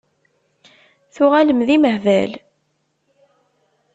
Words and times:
Tuɣalem 1.13 1.59
d 1.67 1.69
imehbal? 1.75 2.31